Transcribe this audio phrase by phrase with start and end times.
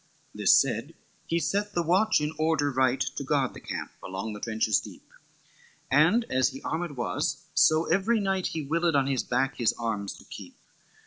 [0.01, 0.93] XVI "This said,
[1.27, 5.07] he set the watch in order right To guard the camp, along the trenches deep,
[5.91, 10.13] And as he armed was, so every knight He willed on his back his arms
[10.17, 10.57] to keep.